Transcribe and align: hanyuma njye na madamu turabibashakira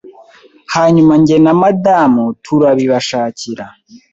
hanyuma 0.73 1.13
njye 1.21 1.37
na 1.45 1.53
madamu 1.61 2.23
turabibashakira 2.43 3.65